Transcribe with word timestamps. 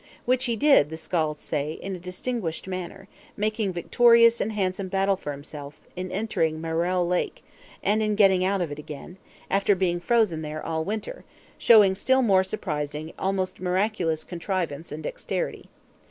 Which 0.25 0.45
he 0.45 0.55
did, 0.55 0.89
the 0.89 0.97
Skalds 0.97 1.41
say, 1.41 1.73
in 1.73 1.95
a 1.95 1.99
distinguished 1.99 2.67
manner; 2.67 3.07
making 3.37 3.71
victorious 3.73 4.41
and 4.41 4.51
handsome 4.51 4.87
battle 4.87 5.15
for 5.15 5.31
himself, 5.31 5.79
in 5.95 6.09
entering 6.11 6.59
Maelare 6.59 7.07
Lake; 7.07 7.43
and 7.83 8.01
in 8.01 8.15
getting 8.15 8.43
out 8.43 8.61
of 8.61 8.71
it 8.71 8.79
again, 8.79 9.17
after 9.51 9.75
being 9.75 9.99
frozen 9.99 10.41
there 10.41 10.65
all 10.65 10.83
winter, 10.83 11.23
showing 11.59 11.93
still 11.93 12.23
more 12.23 12.43
surprising, 12.43 13.13
almost 13.19 13.59
miraculous 13.61 14.23
contrivance 14.23 14.91
and 14.91 15.03
dexterity. 15.03 15.69